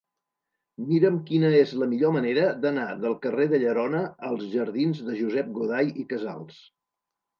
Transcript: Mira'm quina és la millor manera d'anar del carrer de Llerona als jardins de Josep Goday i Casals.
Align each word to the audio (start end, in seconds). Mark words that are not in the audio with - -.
Mira'm 0.85 1.17
quina 1.27 1.51
és 1.57 1.73
la 1.81 1.87
millor 1.91 2.13
manera 2.15 2.47
d'anar 2.63 2.87
del 3.03 3.15
carrer 3.27 3.47
de 3.53 3.59
Llerona 3.65 4.01
als 4.31 4.49
jardins 4.55 5.03
de 5.11 5.19
Josep 5.23 5.53
Goday 5.59 5.93
i 6.05 6.11
Casals. 6.15 6.59